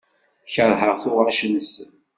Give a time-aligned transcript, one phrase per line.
[0.53, 1.91] Keṛheɣ tuɣac-nsen.